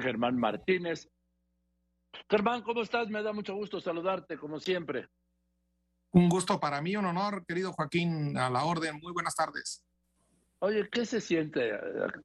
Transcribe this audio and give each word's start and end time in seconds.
Germán 0.00 0.38
Martínez. 0.38 1.08
Germán, 2.28 2.62
¿cómo 2.62 2.82
estás? 2.82 3.08
Me 3.08 3.22
da 3.22 3.32
mucho 3.32 3.54
gusto 3.54 3.80
saludarte, 3.80 4.38
como 4.38 4.58
siempre. 4.58 5.08
Un 6.12 6.28
gusto 6.28 6.58
para 6.58 6.80
mí, 6.80 6.96
un 6.96 7.04
honor, 7.04 7.44
querido 7.46 7.72
Joaquín, 7.72 8.36
a 8.38 8.48
la 8.48 8.64
orden. 8.64 8.98
Muy 9.02 9.12
buenas 9.12 9.34
tardes. 9.34 9.84
Oye, 10.60 10.88
¿qué 10.90 11.04
se 11.04 11.20
siente 11.20 11.72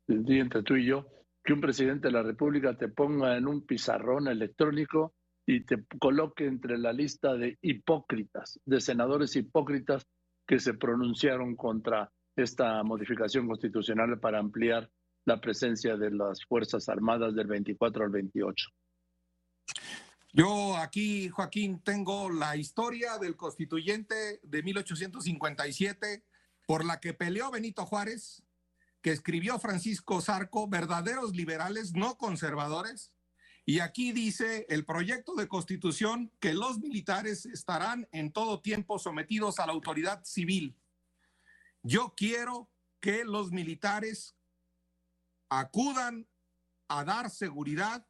entre 0.08 0.64
tú 0.64 0.76
y 0.76 0.86
yo 0.86 1.06
que 1.44 1.54
un 1.54 1.62
presidente 1.62 2.08
de 2.08 2.14
la 2.14 2.24
República 2.24 2.78
te 2.78 2.88
ponga 2.88 3.36
en 3.36 3.48
un 3.48 3.66
pizarrón 3.66 4.28
electrónico 4.28 5.14
y 5.46 5.66
te 5.66 5.84
coloque 6.00 6.46
entre 6.46 6.78
la 6.78 6.94
lista 6.94 7.34
de 7.34 7.58
hipócritas, 7.62 8.60
de 8.64 8.80
senadores 8.80 9.36
hipócritas 9.36 10.06
que 10.48 10.60
se 10.60 10.76
pronunciaron 10.76 11.56
contra 11.56 12.12
esta 12.36 12.82
modificación 12.84 13.48
constitucional 13.48 14.20
para 14.20 14.40
ampliar 14.40 14.90
la 15.26 15.40
presencia 15.40 15.98
de 15.98 16.12
las 16.12 16.44
Fuerzas 16.46 16.90
Armadas 16.90 17.36
del 17.36 17.48
24 17.48 18.06
al 18.06 18.10
28. 18.10 18.70
Yo 20.34 20.78
aquí, 20.78 21.30
Joaquín, 21.30 21.82
tengo 21.84 22.30
la 22.30 22.56
historia 22.56 23.18
del 23.18 23.36
constituyente 23.36 24.40
de 24.44 24.64
1857 24.64 26.24
por 26.66 26.86
la 26.86 27.02
que 27.02 27.14
peleó 27.14 27.52
Benito 27.52 27.86
Juárez, 27.86 28.44
que 29.02 29.12
escribió 29.12 29.60
Francisco 29.60 30.22
Zarco, 30.22 30.70
verdaderos 30.70 31.36
liberales, 31.36 31.94
no 31.94 32.18
conservadores. 32.18 33.12
Y 33.66 33.80
aquí 33.80 34.14
dice 34.14 34.66
el 34.70 34.86
proyecto 34.86 35.36
de 35.36 35.48
constitución 35.48 36.32
que 36.40 36.54
los 36.54 36.80
militares 36.80 37.46
estarán 37.46 38.08
en 38.12 38.32
todo 38.32 38.62
tiempo 38.62 39.00
sometidos 39.00 39.60
a 39.60 39.66
la 39.66 39.74
autoridad 39.74 40.24
civil. 40.24 40.78
Yo 41.84 42.14
quiero 42.16 42.70
que 43.02 43.26
los 43.26 43.52
militares 43.52 44.36
acudan 45.52 46.28
a 46.88 47.04
dar 47.04 47.30
seguridad. 47.30 48.08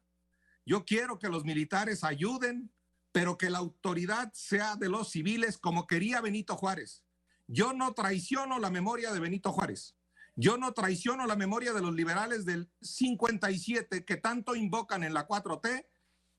Yo 0.64 0.84
quiero 0.84 1.18
que 1.18 1.28
los 1.28 1.44
militares 1.44 2.04
ayuden, 2.04 2.72
pero 3.10 3.36
que 3.36 3.50
la 3.50 3.58
autoridad 3.58 4.32
sea 4.32 4.76
de 4.76 4.88
los 4.88 5.10
civiles 5.10 5.58
como 5.58 5.86
quería 5.86 6.20
Benito 6.20 6.56
Juárez. 6.56 7.04
Yo 7.48 7.72
no 7.72 7.92
traiciono 7.92 8.58
la 8.60 8.70
memoria 8.70 9.12
de 9.12 9.20
Benito 9.20 9.52
Juárez. 9.52 9.96
Yo 10.36 10.56
no 10.56 10.72
traiciono 10.72 11.26
la 11.26 11.36
memoria 11.36 11.72
de 11.72 11.82
los 11.82 11.94
liberales 11.94 12.46
del 12.46 12.70
57 12.80 14.04
que 14.04 14.16
tanto 14.16 14.54
invocan 14.54 15.02
en 15.02 15.12
la 15.12 15.26
4T 15.26 15.86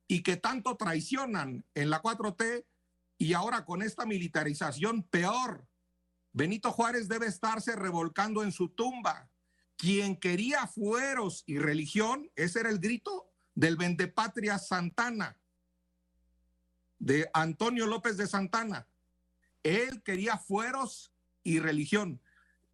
y 0.08 0.24
que 0.24 0.38
tanto 0.38 0.78
traicionan 0.78 1.66
en 1.76 1.90
la 1.90 2.02
4T 2.02 2.66
y 3.18 3.34
ahora 3.34 3.66
con 3.66 3.82
esta 3.82 4.06
militarización 4.06 5.04
peor. 5.04 5.68
Benito 6.32 6.72
Juárez 6.72 7.08
debe 7.08 7.28
estarse 7.28 7.76
revolcando 7.76 8.42
en 8.42 8.54
su 8.54 8.70
tumba. 8.70 9.30
Quien 9.84 10.16
quería 10.16 10.66
fueros 10.66 11.44
y 11.46 11.60
religión, 11.60 12.32
ese 12.38 12.62
era 12.62 12.70
el 12.70 12.80
grito 12.80 13.30
del 13.54 13.76
vendepatria 13.76 14.58
Santana, 14.58 15.38
de 17.00 17.30
Antonio 17.34 17.86
López 17.86 18.16
de 18.16 18.26
Santana. 18.26 18.88
Él 19.62 20.02
quería 20.02 20.38
fueros 20.38 21.12
y 21.44 21.60
religión. 21.60 22.22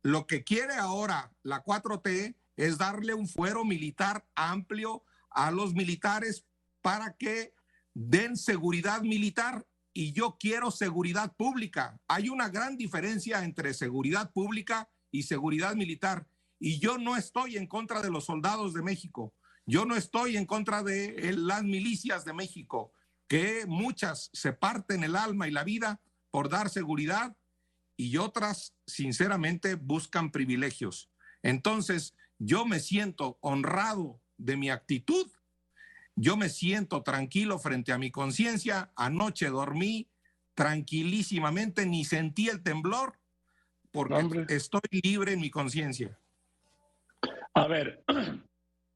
Lo 0.03 0.27
que 0.27 0.43
quiere 0.43 0.75
ahora 0.75 1.33
la 1.41 1.63
4T 1.63 2.35
es 2.57 2.77
darle 2.77 3.15
un 3.15 3.27
fuero 3.27 3.65
militar 3.65 4.23
amplio 4.35 5.03
a 5.31 5.49
los 5.49 5.73
militares 5.73 6.45
para 6.83 7.17
que 7.17 7.55
den 7.95 8.37
seguridad 8.37 9.01
militar 9.01 9.65
y 9.93 10.13
yo 10.13 10.37
quiero 10.39 10.69
seguridad 10.69 11.35
pública. 11.35 11.99
Hay 12.07 12.29
una 12.29 12.49
gran 12.49 12.77
diferencia 12.77 13.43
entre 13.43 13.73
seguridad 13.73 14.31
pública 14.31 14.87
y 15.09 15.23
seguridad 15.23 15.73
militar. 15.73 16.27
Y 16.59 16.79
yo 16.79 16.97
no 16.97 17.15
estoy 17.15 17.57
en 17.57 17.67
contra 17.67 18.01
de 18.01 18.11
los 18.11 18.25
soldados 18.25 18.73
de 18.73 18.81
México. 18.81 19.33
Yo 19.65 19.85
no 19.85 19.95
estoy 19.95 20.35
en 20.35 20.45
contra 20.45 20.83
de 20.83 21.33
las 21.33 21.63
milicias 21.63 22.25
de 22.25 22.33
México, 22.33 22.91
que 23.27 23.65
muchas 23.67 24.29
se 24.33 24.51
parten 24.51 25.03
el 25.03 25.15
alma 25.15 25.47
y 25.47 25.51
la 25.51 25.63
vida 25.63 26.01
por 26.31 26.49
dar 26.49 26.69
seguridad 26.69 27.35
y 27.95 28.17
otras, 28.17 28.73
sinceramente, 28.87 29.75
buscan 29.75 30.31
privilegios. 30.31 31.09
Entonces, 31.43 32.15
yo 32.37 32.65
me 32.65 32.79
siento 32.79 33.37
honrado 33.41 34.21
de 34.37 34.55
mi 34.57 34.69
actitud, 34.69 35.29
yo 36.15 36.37
me 36.37 36.49
siento 36.49 37.03
tranquilo 37.03 37.59
frente 37.59 37.91
a 37.91 37.97
mi 37.97 38.09
conciencia, 38.09 38.91
anoche 38.95 39.49
dormí 39.49 40.09
tranquilísimamente, 40.53 41.85
ni 41.85 42.05
sentí 42.05 42.49
el 42.49 42.63
temblor, 42.63 43.19
porque 43.91 44.45
estoy 44.47 44.81
libre 45.03 45.33
en 45.33 45.41
mi 45.41 45.49
conciencia. 45.49 46.17
A 47.55 47.67
ver, 47.67 48.03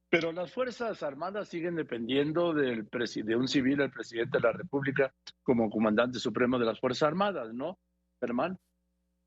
pero 0.09 0.31
las 0.31 0.51
Fuerzas 0.51 1.03
Armadas 1.03 1.49
siguen 1.49 1.75
dependiendo 1.75 2.53
del 2.53 2.87
de 2.87 3.35
un 3.35 3.47
civil, 3.47 3.81
el 3.81 3.91
presidente 3.91 4.37
de 4.37 4.43
la 4.43 4.51
República, 4.51 5.13
como 5.43 5.69
comandante 5.69 6.19
supremo 6.19 6.59
de 6.59 6.65
las 6.65 6.79
Fuerzas 6.79 7.07
Armadas, 7.07 7.53
¿no, 7.53 7.79
Germán? 8.19 8.59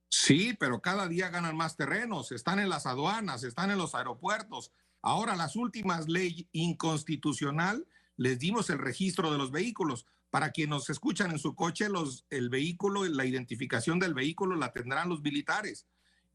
Sí, 0.09 0.57
pero 0.59 0.81
cada 0.81 1.09
día 1.09 1.29
ganan 1.31 1.57
más 1.57 1.77
terrenos, 1.77 2.33
están 2.33 2.59
en 2.59 2.69
las 2.69 2.87
aduanas, 2.87 3.43
están 3.43 3.71
en 3.71 3.79
los 3.79 3.95
aeropuertos. 3.95 4.73
Ahora, 5.03 5.37
las 5.37 5.57
últimas 5.57 6.09
leyes 6.09 6.47
inconstitucional 6.53 7.87
les 8.17 8.39
dimos 8.39 8.71
el 8.71 8.79
registro 8.79 9.31
de 9.31 9.39
los 9.39 9.51
vehículos. 9.51 10.07
Para 10.31 10.51
quienes 10.51 10.71
nos 10.71 10.91
escuchan 10.91 11.31
en 11.31 11.39
su 11.39 11.55
coche, 11.55 11.89
los, 11.89 12.25
el 12.31 12.49
vehículo, 12.49 13.05
la 13.05 13.25
identificación 13.25 13.99
del 13.99 14.15
vehículo 14.15 14.57
la 14.57 14.73
tendrán 14.73 15.09
los 15.09 15.23
militares. 15.23 15.87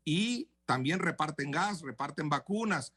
Y 0.06 0.50
también 0.72 1.00
reparten 1.00 1.52
gas, 1.52 1.82
reparten 1.82 2.30
vacunas, 2.30 2.94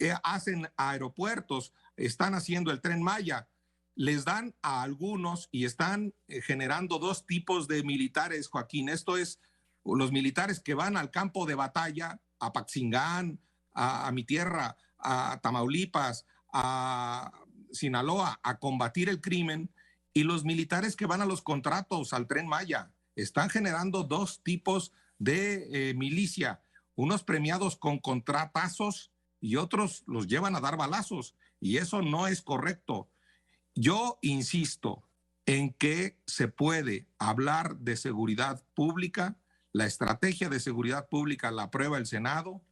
eh, 0.00 0.14
hacen 0.22 0.66
aeropuertos, 0.78 1.74
están 1.94 2.32
haciendo 2.32 2.70
el 2.70 2.80
tren 2.80 3.02
Maya, 3.02 3.46
les 3.94 4.24
dan 4.24 4.54
a 4.62 4.80
algunos 4.80 5.50
y 5.52 5.66
están 5.66 6.14
eh, 6.28 6.40
generando 6.40 6.98
dos 6.98 7.26
tipos 7.26 7.68
de 7.68 7.82
militares, 7.82 8.48
Joaquín. 8.48 8.88
Esto 8.88 9.18
es 9.18 9.40
los 9.84 10.10
militares 10.10 10.60
que 10.60 10.72
van 10.72 10.96
al 10.96 11.10
campo 11.10 11.44
de 11.44 11.54
batalla, 11.54 12.18
a 12.40 12.54
Paxingán, 12.54 13.38
a, 13.74 14.10
mi 14.10 14.24
tierra, 14.24 14.74
a 14.98 15.38
Tamaulipas, 15.42 16.24
a 16.50 17.30
Sinaloa, 17.72 18.40
a 18.42 18.58
combatir 18.58 19.10
el 19.10 19.20
crimen, 19.20 19.70
y 20.14 20.22
los 20.22 20.46
militares 20.46 20.96
que 20.96 21.04
van 21.04 21.20
a 21.20 21.26
los 21.26 21.42
contratos, 21.42 22.14
al 22.14 22.26
tren 22.26 22.46
Maya. 22.46 22.90
Están 23.16 23.50
generando 23.50 24.02
dos 24.02 24.42
tipos 24.42 24.92
de 25.18 25.90
eh, 25.90 25.94
milicia, 25.94 26.62
unos 26.98 27.22
premiados 27.22 27.76
con 27.76 28.00
contratazos 28.00 29.12
y 29.40 29.54
otros 29.54 30.02
los 30.08 30.26
llevan 30.26 30.56
a 30.56 30.60
dar 30.60 30.76
balazos 30.76 31.36
y 31.60 31.76
eso 31.76 32.02
no 32.02 32.26
es 32.26 32.42
correcto. 32.42 33.08
Yo 33.76 34.18
insisto 34.20 35.04
en 35.46 35.72
que 35.74 36.18
se 36.26 36.48
puede 36.48 37.06
hablar 37.20 37.76
de 37.76 37.96
seguridad 37.96 38.64
pública, 38.74 39.36
la 39.72 39.86
estrategia 39.86 40.48
de 40.48 40.58
seguridad 40.58 41.08
pública 41.08 41.52
la 41.52 41.64
aprueba 41.64 41.98
el 41.98 42.06
Senado, 42.06 42.62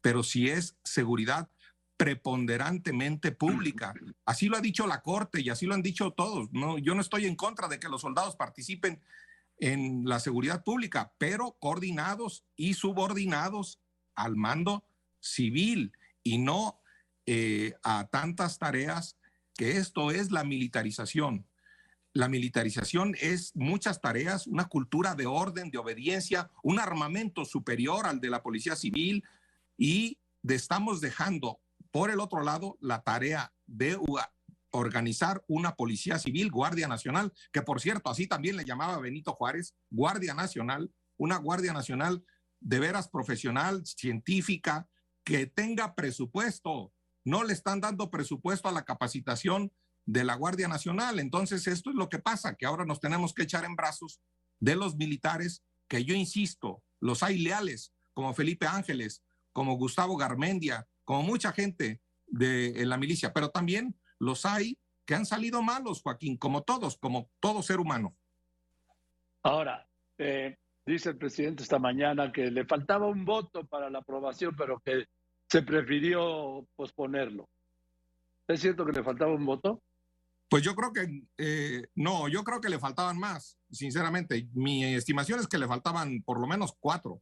pero 0.00 0.24
si 0.24 0.48
es 0.50 0.76
seguridad 0.82 1.48
preponderantemente 1.96 3.30
pública. 3.30 3.94
Así 4.24 4.48
lo 4.48 4.56
ha 4.56 4.60
dicho 4.60 4.88
la 4.88 5.00
Corte 5.00 5.42
y 5.42 5.48
así 5.48 5.64
lo 5.64 5.74
han 5.74 5.82
dicho 5.82 6.10
todos. 6.10 6.52
No, 6.52 6.76
yo 6.78 6.96
no 6.96 7.02
estoy 7.02 7.26
en 7.26 7.36
contra 7.36 7.68
de 7.68 7.78
que 7.78 7.88
los 7.88 8.00
soldados 8.00 8.34
participen 8.34 9.00
en 9.58 10.04
la 10.04 10.20
seguridad 10.20 10.64
pública, 10.64 11.12
pero 11.18 11.56
coordinados 11.60 12.44
y 12.56 12.74
subordinados 12.74 13.80
al 14.14 14.36
mando 14.36 14.84
civil 15.20 15.92
y 16.22 16.38
no 16.38 16.80
eh, 17.26 17.74
a 17.82 18.08
tantas 18.08 18.58
tareas 18.58 19.16
que 19.56 19.78
esto 19.78 20.10
es 20.10 20.30
la 20.30 20.44
militarización. 20.44 21.46
La 22.12 22.28
militarización 22.28 23.14
es 23.20 23.54
muchas 23.54 24.00
tareas, 24.00 24.46
una 24.46 24.68
cultura 24.68 25.14
de 25.14 25.26
orden, 25.26 25.70
de 25.70 25.78
obediencia, 25.78 26.50
un 26.62 26.78
armamento 26.78 27.44
superior 27.44 28.06
al 28.06 28.20
de 28.20 28.30
la 28.30 28.42
policía 28.42 28.76
civil 28.76 29.24
y 29.76 30.18
estamos 30.42 31.00
dejando 31.00 31.60
por 31.90 32.10
el 32.10 32.20
otro 32.20 32.42
lado 32.42 32.78
la 32.80 33.02
tarea 33.02 33.52
de 33.66 33.98
organizar 34.76 35.44
una 35.48 35.74
policía 35.74 36.18
civil, 36.18 36.50
Guardia 36.50 36.88
Nacional, 36.88 37.32
que 37.52 37.62
por 37.62 37.80
cierto, 37.80 38.10
así 38.10 38.26
también 38.26 38.56
le 38.56 38.64
llamaba 38.64 38.98
Benito 38.98 39.32
Juárez, 39.32 39.74
Guardia 39.90 40.34
Nacional, 40.34 40.90
una 41.16 41.36
Guardia 41.38 41.72
Nacional 41.72 42.24
de 42.60 42.78
veras 42.78 43.08
profesional, 43.08 43.84
científica, 43.84 44.88
que 45.24 45.46
tenga 45.46 45.94
presupuesto. 45.94 46.92
No 47.24 47.42
le 47.44 47.52
están 47.52 47.80
dando 47.80 48.10
presupuesto 48.10 48.68
a 48.68 48.72
la 48.72 48.84
capacitación 48.84 49.72
de 50.04 50.24
la 50.24 50.34
Guardia 50.34 50.68
Nacional. 50.68 51.18
Entonces, 51.18 51.66
esto 51.66 51.90
es 51.90 51.96
lo 51.96 52.08
que 52.08 52.18
pasa, 52.18 52.54
que 52.54 52.66
ahora 52.66 52.84
nos 52.84 53.00
tenemos 53.00 53.34
que 53.34 53.42
echar 53.42 53.64
en 53.64 53.76
brazos 53.76 54.20
de 54.60 54.76
los 54.76 54.96
militares, 54.96 55.64
que 55.88 56.04
yo 56.04 56.14
insisto, 56.14 56.82
los 57.00 57.22
hay 57.22 57.38
leales, 57.38 57.92
como 58.14 58.32
Felipe 58.34 58.66
Ángeles, 58.66 59.22
como 59.52 59.76
Gustavo 59.76 60.16
Garmendia, 60.16 60.86
como 61.04 61.22
mucha 61.22 61.52
gente 61.52 62.00
de 62.26 62.84
la 62.86 62.96
milicia, 62.96 63.32
pero 63.32 63.50
también 63.50 63.96
los 64.18 64.44
hay 64.46 64.78
que 65.04 65.14
han 65.14 65.26
salido 65.26 65.62
malos, 65.62 66.02
Joaquín, 66.02 66.36
como 66.36 66.62
todos, 66.62 66.98
como 66.98 67.30
todo 67.40 67.62
ser 67.62 67.78
humano. 67.78 68.16
Ahora, 69.42 69.86
eh, 70.18 70.56
dice 70.84 71.10
el 71.10 71.18
presidente 71.18 71.62
esta 71.62 71.78
mañana 71.78 72.32
que 72.32 72.50
le 72.50 72.64
faltaba 72.64 73.06
un 73.06 73.24
voto 73.24 73.64
para 73.66 73.88
la 73.88 74.00
aprobación, 74.00 74.54
pero 74.56 74.80
que 74.80 75.04
se 75.48 75.62
prefirió 75.62 76.66
posponerlo. 76.74 77.48
¿Es 78.48 78.60
cierto 78.60 78.84
que 78.84 78.92
le 78.92 79.04
faltaba 79.04 79.32
un 79.32 79.46
voto? 79.46 79.82
Pues 80.48 80.62
yo 80.62 80.74
creo 80.76 80.92
que 80.92 81.22
eh, 81.38 81.86
no, 81.96 82.28
yo 82.28 82.44
creo 82.44 82.60
que 82.60 82.68
le 82.68 82.78
faltaban 82.78 83.18
más, 83.18 83.58
sinceramente. 83.70 84.48
Mi 84.52 84.84
estimación 84.84 85.40
es 85.40 85.48
que 85.48 85.58
le 85.58 85.66
faltaban 85.66 86.22
por 86.22 86.40
lo 86.40 86.46
menos 86.46 86.74
cuatro. 86.78 87.20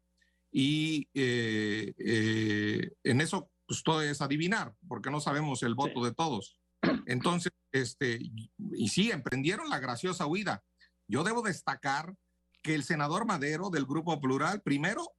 Y 0.50 1.08
eh, 1.14 1.94
eh, 1.98 2.90
en 3.02 3.20
eso, 3.20 3.50
pues 3.66 3.82
todo 3.82 4.02
es 4.02 4.20
adivinar, 4.20 4.74
porque 4.86 5.10
no 5.10 5.20
sabemos 5.20 5.62
el 5.62 5.74
voto 5.74 6.04
de 6.04 6.12
todos. 6.12 6.58
Entonces, 7.06 7.52
este, 7.72 8.20
y 8.72 8.88
sí, 8.88 9.10
emprendieron 9.10 9.68
la 9.68 9.80
graciosa 9.80 10.26
huida. 10.26 10.62
Yo 11.08 11.24
debo 11.24 11.42
destacar 11.42 12.16
que 12.62 12.74
el 12.74 12.84
senador 12.84 13.26
Madero 13.26 13.70
del 13.70 13.84
Grupo 13.84 14.20
Plural, 14.20 14.62
primero, 14.62 15.14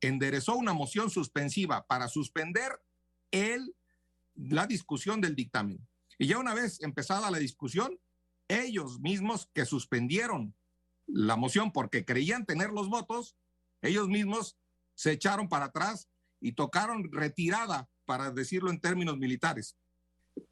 enderezó 0.00 0.56
una 0.56 0.72
moción 0.72 1.10
suspensiva 1.10 1.86
para 1.86 2.08
suspender 2.08 2.80
el, 3.30 3.74
la 4.34 4.66
discusión 4.66 5.20
del 5.20 5.36
dictamen. 5.36 5.86
Y 6.18 6.26
ya 6.26 6.38
una 6.38 6.54
vez 6.54 6.80
empezada 6.82 7.30
la 7.30 7.38
discusión, 7.38 7.98
ellos 8.48 9.00
mismos 9.00 9.48
que 9.54 9.64
suspendieron 9.64 10.54
la 11.06 11.36
moción 11.36 11.72
porque 11.72 12.04
creían 12.04 12.46
tener 12.46 12.70
los 12.70 12.88
votos, 12.88 13.36
ellos 13.80 14.08
mismos 14.08 14.56
se 14.94 15.12
echaron 15.12 15.48
para 15.48 15.66
atrás 15.66 16.08
y 16.40 16.52
tocaron 16.52 17.10
retirada, 17.12 17.88
para 18.04 18.30
decirlo 18.30 18.70
en 18.70 18.80
términos 18.80 19.16
militares, 19.16 19.76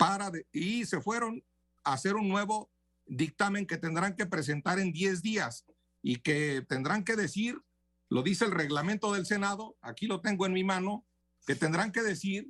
para 0.01 0.33
y 0.51 0.87
se 0.87 1.03
fueron 1.03 1.45
a 1.85 1.93
hacer 1.93 2.17
un 2.17 2.27
nuevo 2.27 2.71
dictamen 3.05 3.67
que 3.67 3.77
tendrán 3.77 4.17
que 4.17 4.25
presentar 4.25 4.79
en 4.79 4.93
10 4.93 5.21
días 5.21 5.67
y 6.03 6.17
que 6.17 6.65
tendrán 6.67 7.05
que 7.05 7.17
decir, 7.17 7.61
lo 8.09 8.23
dice 8.23 8.47
el 8.47 8.53
reglamento 8.53 9.13
del 9.13 9.27
Senado, 9.27 9.77
aquí 9.83 10.07
lo 10.07 10.23
tengo 10.23 10.47
en 10.47 10.55
mi 10.55 10.65
mano, 10.65 11.05
que 11.47 11.55
tendrán 11.55 11.93
que 11.93 12.01
decir 12.01 12.49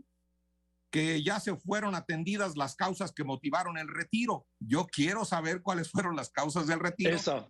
que 0.91 1.25
ya 1.25 1.41
se 1.41 1.57
fueron 1.57 1.97
atendidas 1.97 2.57
las 2.57 2.77
causas 2.77 3.13
que 3.13 3.25
motivaron 3.25 3.79
el 3.79 3.89
retiro. 3.89 4.47
Yo 4.61 4.87
quiero 4.87 5.25
saber 5.25 5.61
cuáles 5.61 5.91
fueron 5.91 6.15
las 6.15 6.31
causas 6.31 6.69
del 6.69 6.79
retiro. 6.79 7.17
Eso. 7.17 7.49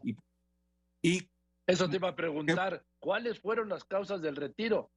Y, 1.03 1.29
eso 1.67 1.89
te 1.89 1.97
iba 1.97 2.09
a 2.09 2.17
preguntar, 2.17 2.85
¿cuáles 2.99 3.39
fueron 3.39 3.69
las 3.69 3.85
causas 3.85 4.21
del 4.23 4.37
retiro? 4.37 4.91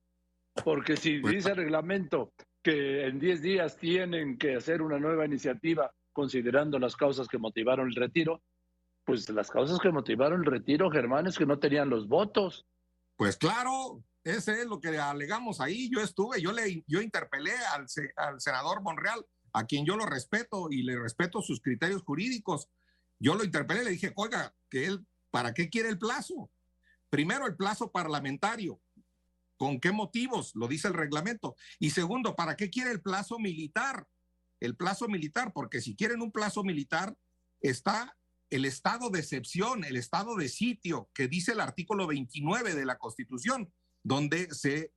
Porque 0.64 0.98
si 0.98 1.20
pues, 1.20 1.36
dice 1.36 1.52
el 1.52 1.58
reglamento 1.58 2.34
que 2.64 3.06
en 3.06 3.20
10 3.20 3.42
días 3.42 3.78
tienen 3.78 4.38
que 4.38 4.56
hacer 4.56 4.82
una 4.82 4.98
nueva 4.98 5.26
iniciativa 5.26 5.94
considerando 6.14 6.80
las 6.80 6.96
causas 6.96 7.28
que 7.28 7.38
motivaron 7.38 7.90
el 7.90 7.96
retiro, 7.96 8.42
pues 9.04 9.30
las 9.30 9.52
causas 9.52 9.80
que 9.80 9.92
motivaron 9.92 10.42
el 10.42 10.46
retiro, 10.46 10.90
Germán, 10.90 11.28
es 11.28 11.38
que 11.38 11.46
no 11.46 11.60
tenían 11.60 11.90
los 11.90 12.08
votos. 12.08 12.66
Pues 13.18 13.36
claro, 13.36 14.04
ese 14.24 14.62
es 14.62 14.66
lo 14.66 14.80
que 14.80 14.98
alegamos 14.98 15.60
ahí. 15.60 15.90
Yo 15.94 16.00
estuve, 16.00 16.42
yo 16.42 16.54
le, 16.54 16.84
yo 16.88 17.02
interpelé 17.02 17.52
al, 17.74 17.86
al 18.16 18.40
senador 18.40 18.82
Monreal, 18.82 19.26
a 19.52 19.66
quien 19.66 19.86
yo 19.86 19.98
lo 19.98 20.06
respeto 20.06 20.68
y 20.72 20.84
le 20.84 20.98
respeto 20.98 21.42
sus 21.42 21.60
criterios 21.60 22.02
jurídicos. 22.04 22.70
Yo 23.20 23.36
lo 23.36 23.44
interpelé, 23.44 23.84
le 23.84 23.92
dije, 23.92 24.14
oiga, 24.16 24.56
que 24.70 24.86
él, 24.86 25.06
¿para 25.32 25.54
qué 25.54 25.70
quiere 25.70 25.90
el 25.90 26.00
plazo? 26.00 26.50
Primero, 27.10 27.46
el 27.46 27.56
plazo 27.56 27.92
parlamentario. 27.92 28.80
¿Con 29.64 29.80
qué 29.80 29.94
motivos? 29.94 30.52
Lo 30.56 30.68
dice 30.68 30.90
el 30.90 30.94
reglamento. 30.94 31.56
Y 31.80 31.92
segundo, 31.92 32.36
¿para 32.36 32.58
qué 32.58 32.70
quiere 32.70 32.92
el 32.92 33.02
plazo 33.02 33.40
militar? 33.40 34.06
El 34.60 34.76
plazo 34.76 35.08
militar, 35.08 35.54
porque 35.54 35.80
si 35.80 35.96
quieren 35.96 36.22
un 36.22 36.34
plazo 36.34 36.66
militar, 36.66 37.16
está 37.62 38.14
el 38.50 38.66
estado 38.66 39.10
de 39.10 39.20
excepción, 39.20 39.86
el 39.86 39.96
estado 39.96 40.36
de 40.36 40.50
sitio 40.50 41.10
que 41.14 41.30
dice 41.30 41.54
el 41.54 41.62
artículo 41.62 42.08
29 42.08 42.76
de 42.76 42.86
la 42.86 42.98
Constitución 42.98 43.72
donde 44.04 44.54
se 44.54 44.92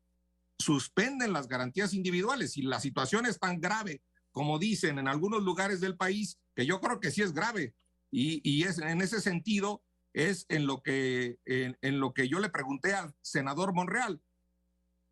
suspenden 0.59 1.33
las 1.33 1.47
garantías 1.47 1.95
individuales 1.95 2.57
y 2.57 2.63
la 2.63 2.81
situación 2.81 3.25
es 3.25 3.39
tan 3.39 3.61
grave 3.61 4.03
como 4.33 4.59
dicen 4.59 4.99
en 4.99 5.07
algunos 5.07 5.45
lugares 5.45 5.81
del 5.81 5.97
país, 5.97 6.41
que 6.57 6.67
yo 6.67 6.81
creo 6.81 6.99
que 6.99 7.13
sí 7.13 7.23
es 7.23 7.33
grave. 7.33 7.77
Y, 8.11 8.65
es 8.65 8.79
en 8.79 9.01
ese 9.01 9.21
sentido, 9.21 9.85
es 10.13 10.45
en 10.49 10.67
lo, 10.67 10.83
que, 10.83 11.39
en, 11.45 12.01
lo 12.01 12.13
que 12.13 12.29
yo 12.29 12.41
le 12.41 12.51
pregunté 12.51 12.95
al 12.95 13.15
senador 13.23 13.73
Monreal. 13.73 14.21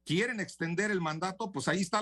¿Quieren 0.04 0.38
extender 0.40 0.90
el 0.90 1.00
mandato? 1.00 1.50
Pues 1.50 1.66
ahí 1.68 1.80
está 1.80 2.00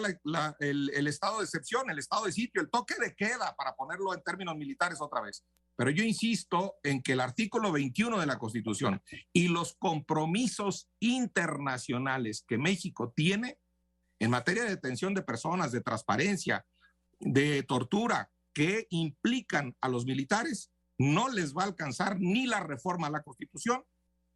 el, 0.59 0.91
el 0.91 1.07
estado 1.07 1.39
de 1.39 1.45
excepción, 1.45 1.89
el 1.91 1.99
estado 1.99 2.25
de 2.25 2.33
sitio, 2.33 2.61
el 2.61 2.71
toque 2.71 2.95
de 3.01 3.15
queda, 3.15 3.55
para 3.57 3.75
ponerlo 3.75 4.13
en 4.13 4.23
términos 4.23 4.57
militares 4.57 5.01
otra 5.01 5.21
vez. 5.21 5.45
Pero 5.77 5.91
yo 5.91 6.05
insisto 6.05 6.75
en 6.83 7.03
que 7.03 7.13
el 7.13 7.21
artículo 7.21 7.73
21 7.73 8.19
de 8.21 8.27
la 8.27 8.39
Constitución 8.39 9.03
y 9.33 9.49
los 9.49 9.75
compromisos 9.79 10.89
internacionales 11.01 12.45
que 12.47 12.59
México 12.59 13.13
tiene 13.15 13.59
en 14.19 14.31
materia 14.31 14.65
de 14.65 14.71
detención 14.71 15.15
de 15.15 15.23
personas, 15.23 15.73
de 15.73 15.81
transparencia, 15.81 16.65
de 17.19 17.63
tortura, 17.63 18.31
que 18.53 18.87
implican 18.91 19.77
a 19.81 19.89
los 19.89 20.05
militares, 20.05 20.71
no 20.99 21.29
les 21.29 21.55
va 21.55 21.63
a 21.63 21.67
alcanzar 21.67 22.21
ni 22.21 22.47
la 22.47 22.61
reforma 22.61 23.07
a 23.07 23.11
la 23.11 23.23
Constitución 23.23 23.83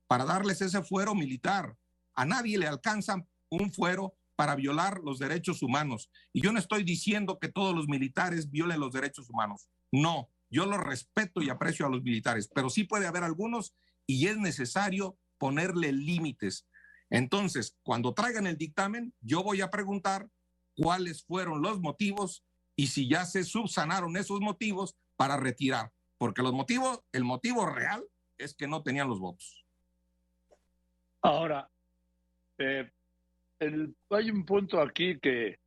para 0.06 0.24
darles 0.24 0.62
ese 0.62 0.82
fuero 0.82 1.14
militar. 1.14 1.76
A 2.14 2.24
nadie 2.24 2.58
le 2.58 2.66
alcanza 2.66 3.24
un 3.50 3.72
fuero 3.72 4.14
para 4.36 4.54
violar 4.54 5.00
los 5.02 5.18
derechos 5.18 5.62
humanos. 5.62 6.10
Y 6.32 6.42
yo 6.42 6.52
no 6.52 6.58
estoy 6.58 6.84
diciendo 6.84 7.38
que 7.38 7.48
todos 7.48 7.74
los 7.74 7.88
militares 7.88 8.50
violen 8.50 8.80
los 8.80 8.92
derechos 8.92 9.30
humanos. 9.30 9.68
No, 9.90 10.30
yo 10.50 10.66
lo 10.66 10.78
respeto 10.78 11.42
y 11.42 11.50
aprecio 11.50 11.86
a 11.86 11.90
los 11.90 12.02
militares, 12.02 12.48
pero 12.54 12.70
sí 12.70 12.84
puede 12.84 13.06
haber 13.06 13.24
algunos 13.24 13.74
y 14.06 14.26
es 14.28 14.36
necesario 14.36 15.18
ponerle 15.38 15.92
límites. 15.92 16.66
Entonces, 17.10 17.76
cuando 17.82 18.14
traigan 18.14 18.46
el 18.46 18.56
dictamen, 18.56 19.14
yo 19.20 19.42
voy 19.42 19.60
a 19.60 19.70
preguntar 19.70 20.28
cuáles 20.76 21.24
fueron 21.24 21.62
los 21.62 21.80
motivos 21.80 22.44
y 22.76 22.88
si 22.88 23.08
ya 23.08 23.24
se 23.24 23.44
subsanaron 23.44 24.16
esos 24.16 24.40
motivos 24.40 24.96
para 25.16 25.36
retirar, 25.36 25.92
porque 26.18 26.42
los 26.42 26.52
motivos, 26.52 27.00
el 27.12 27.24
motivo 27.24 27.64
real 27.66 28.04
es 28.36 28.54
que 28.54 28.68
no 28.68 28.82
tenían 28.82 29.08
los 29.08 29.18
votos. 29.18 29.64
Ahora, 31.22 31.70
eh, 32.58 32.90
hay 33.58 34.30
un 34.30 34.44
punto 34.44 34.80
aquí 34.80 35.18
que 35.18 35.58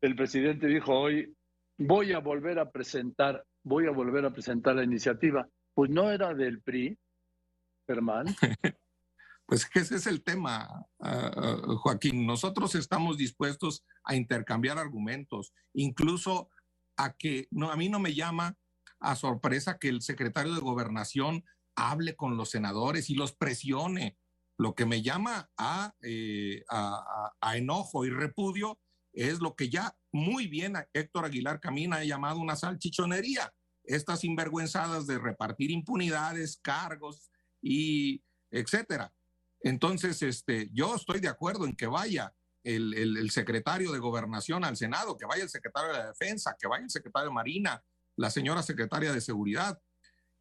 el 0.00 0.16
presidente 0.16 0.66
dijo 0.66 0.92
hoy, 0.92 1.34
voy 1.78 2.12
a 2.12 2.18
volver 2.18 2.58
a 2.58 2.70
presentar 2.70 3.44
voy 3.64 3.86
a 3.86 3.90
volver 3.90 4.24
a 4.24 4.32
presentar 4.32 4.76
la 4.76 4.84
iniciativa. 4.84 5.48
Pues 5.74 5.90
no 5.90 6.10
era 6.10 6.34
del 6.34 6.60
PRI, 6.60 6.98
Germán. 7.86 8.26
Pues 9.44 9.68
ese 9.74 9.96
es 9.96 10.06
el 10.06 10.22
tema, 10.22 10.86
ah, 11.00 11.56
Joaquín. 11.80 12.26
Nosotros 12.26 12.74
estamos 12.74 13.18
dispuestos 13.18 13.84
a 14.02 14.14
intercambiar 14.14 14.78
argumentos, 14.78 15.52
incluso 15.74 16.48
a 16.96 17.12
que 17.12 17.48
no, 17.50 17.70
a 17.70 17.76
mí 17.76 17.90
no 17.90 17.98
me 17.98 18.14
llama 18.14 18.56
a 18.98 19.14
sorpresa 19.14 19.76
que 19.78 19.88
el 19.88 20.00
secretario 20.00 20.54
de 20.54 20.60
gobernación 20.60 21.44
hable 21.74 22.16
con 22.16 22.38
los 22.38 22.50
senadores 22.50 23.10
y 23.10 23.14
los 23.14 23.32
presione. 23.32 24.16
Lo 24.62 24.76
que 24.76 24.86
me 24.86 25.02
llama 25.02 25.50
a, 25.56 25.92
eh, 26.02 26.62
a 26.68 27.56
enojo 27.56 28.04
y 28.04 28.10
repudio 28.10 28.78
es 29.12 29.40
lo 29.40 29.56
que 29.56 29.68
ya 29.68 29.96
muy 30.12 30.46
bien 30.46 30.74
Héctor 30.92 31.24
Aguilar 31.24 31.58
Camina 31.58 31.96
ha 31.96 32.04
llamado 32.04 32.38
una 32.38 32.54
salchichonería. 32.54 33.52
Estas 33.82 34.20
sinvergüenzadas 34.20 35.08
de 35.08 35.18
repartir 35.18 35.72
impunidades, 35.72 36.60
cargos 36.62 37.28
y 37.60 38.22
etcétera. 38.52 39.12
Entonces, 39.62 40.22
este, 40.22 40.70
yo 40.72 40.94
estoy 40.94 41.18
de 41.18 41.28
acuerdo 41.28 41.64
en 41.64 41.74
que 41.74 41.88
vaya 41.88 42.32
el, 42.62 42.94
el, 42.94 43.30
secretario 43.32 43.90
de 43.90 43.98
Gobernación 43.98 44.64
al 44.64 44.76
Senado, 44.76 45.16
que 45.16 45.26
vaya 45.26 45.42
el 45.42 45.50
secretario 45.50 45.90
de 45.90 45.98
la 45.98 46.06
Defensa, 46.06 46.56
que 46.56 46.68
vaya 46.68 46.84
el 46.84 46.90
secretario 46.90 47.30
de 47.30 47.34
Marina, 47.34 47.82
la 48.14 48.30
señora 48.30 48.62
secretaria 48.62 49.12
de 49.12 49.20
Seguridad, 49.20 49.80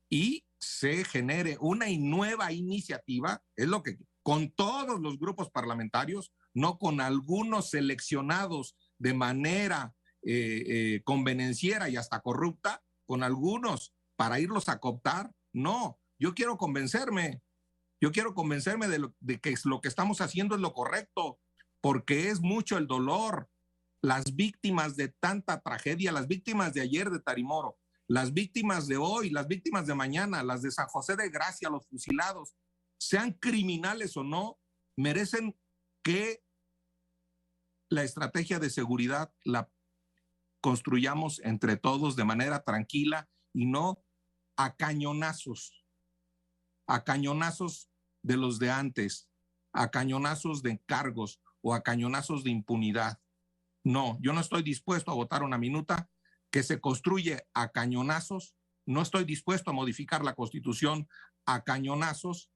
y 0.07 0.45
se 0.59 1.03
genere 1.05 1.57
una 1.59 1.87
nueva 1.97 2.51
iniciativa, 2.51 3.41
es 3.55 3.67
lo 3.67 3.81
que 3.81 3.97
con 4.23 4.51
todos 4.51 4.99
los 4.99 5.17
grupos 5.17 5.49
parlamentarios, 5.49 6.31
no 6.53 6.77
con 6.77 7.01
algunos 7.01 7.69
seleccionados 7.69 8.75
de 8.97 9.13
manera 9.13 9.95
eh, 10.23 10.63
eh, 10.67 11.01
convenenciera 11.03 11.89
y 11.89 11.97
hasta 11.97 12.21
corrupta, 12.21 12.83
con 13.05 13.23
algunos 13.23 13.93
para 14.15 14.39
irlos 14.39 14.69
a 14.69 14.79
cooptar. 14.79 15.31
No, 15.53 15.99
yo 16.19 16.33
quiero 16.33 16.57
convencerme, 16.57 17.41
yo 17.99 18.11
quiero 18.11 18.33
convencerme 18.33 18.87
de, 18.87 19.09
de 19.19 19.39
que 19.39 19.55
lo 19.65 19.81
que 19.81 19.87
estamos 19.87 20.21
haciendo 20.21 20.55
es 20.55 20.61
lo 20.61 20.73
correcto, 20.73 21.39
porque 21.81 22.29
es 22.29 22.41
mucho 22.41 22.77
el 22.77 22.87
dolor. 22.87 23.49
Las 24.03 24.35
víctimas 24.35 24.95
de 24.95 25.09
tanta 25.09 25.61
tragedia, 25.61 26.11
las 26.11 26.27
víctimas 26.27 26.73
de 26.73 26.81
ayer 26.81 27.11
de 27.11 27.19
Tarimoro, 27.19 27.77
las 28.07 28.33
víctimas 28.33 28.87
de 28.87 28.97
hoy, 28.97 29.29
las 29.29 29.47
víctimas 29.47 29.87
de 29.87 29.95
mañana, 29.95 30.43
las 30.43 30.61
de 30.61 30.71
San 30.71 30.87
José 30.87 31.15
de 31.15 31.29
Gracia, 31.29 31.69
los 31.69 31.87
fusilados, 31.87 32.55
sean 33.01 33.33
criminales 33.33 34.15
o 34.15 34.23
no, 34.23 34.59
merecen 34.95 35.57
que 36.03 36.43
la 37.89 38.03
estrategia 38.03 38.59
de 38.59 38.69
seguridad 38.69 39.33
la 39.43 39.71
construyamos 40.61 41.41
entre 41.43 41.77
todos 41.77 42.15
de 42.15 42.25
manera 42.25 42.63
tranquila 42.63 43.27
y 43.53 43.65
no 43.65 44.05
a 44.55 44.75
cañonazos, 44.75 45.83
a 46.85 47.03
cañonazos 47.03 47.89
de 48.21 48.37
los 48.37 48.59
de 48.59 48.69
antes, 48.69 49.27
a 49.73 49.89
cañonazos 49.89 50.61
de 50.61 50.69
encargos 50.69 51.41
o 51.61 51.73
a 51.73 51.81
cañonazos 51.81 52.43
de 52.43 52.51
impunidad. 52.51 53.19
No, 53.83 54.19
yo 54.21 54.31
no 54.31 54.41
estoy 54.41 54.61
dispuesto 54.61 55.09
a 55.09 55.15
votar 55.15 55.41
una 55.41 55.57
minuta 55.57 56.11
que 56.51 56.61
se 56.61 56.79
construye 56.79 57.47
a 57.55 57.71
cañonazos. 57.71 58.55
No 58.85 59.01
estoy 59.01 59.25
dispuesto 59.25 59.71
a 59.71 59.73
modificar 59.73 60.23
la 60.23 60.35
constitución 60.35 61.09
a 61.47 61.63
cañonazos 61.63 62.51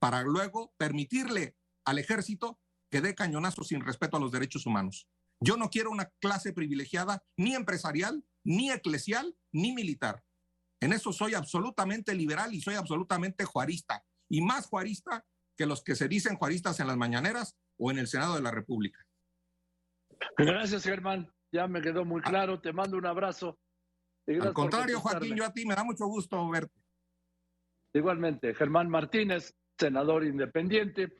para 0.00 0.22
luego 0.22 0.74
permitirle 0.76 1.56
al 1.84 1.98
ejército 1.98 2.58
que 2.90 3.00
dé 3.00 3.14
cañonazos 3.14 3.68
sin 3.68 3.82
respeto 3.82 4.16
a 4.16 4.20
los 4.20 4.32
derechos 4.32 4.66
humanos. 4.66 5.06
Yo 5.40 5.56
no 5.56 5.70
quiero 5.70 5.90
una 5.90 6.10
clase 6.20 6.52
privilegiada 6.52 7.22
ni 7.36 7.54
empresarial, 7.54 8.24
ni 8.44 8.72
eclesial, 8.72 9.36
ni 9.52 9.72
militar. 9.72 10.24
En 10.82 10.92
eso 10.92 11.12
soy 11.12 11.34
absolutamente 11.34 12.14
liberal 12.14 12.54
y 12.54 12.60
soy 12.60 12.74
absolutamente 12.74 13.44
juarista. 13.44 14.04
Y 14.28 14.42
más 14.42 14.66
juarista 14.66 15.24
que 15.56 15.66
los 15.66 15.84
que 15.84 15.94
se 15.94 16.08
dicen 16.08 16.36
juaristas 16.36 16.80
en 16.80 16.86
las 16.86 16.96
mañaneras 16.96 17.56
o 17.78 17.90
en 17.90 17.98
el 17.98 18.06
Senado 18.06 18.34
de 18.34 18.42
la 18.42 18.50
República. 18.50 19.04
Gracias, 20.36 20.84
Germán. 20.84 21.30
Ya 21.52 21.66
me 21.66 21.82
quedó 21.82 22.04
muy 22.04 22.22
claro. 22.22 22.60
Te 22.60 22.72
mando 22.72 22.96
un 22.96 23.06
abrazo. 23.06 23.58
Al 24.26 24.52
contrario, 24.52 25.00
Joaquín, 25.00 25.36
yo 25.36 25.44
a 25.44 25.52
ti 25.52 25.66
me 25.66 25.74
da 25.74 25.84
mucho 25.84 26.06
gusto 26.06 26.48
verte. 26.48 26.78
Igualmente, 27.92 28.54
Germán 28.54 28.88
Martínez, 28.88 29.56
senador 29.80 30.24
independiente. 30.24 31.08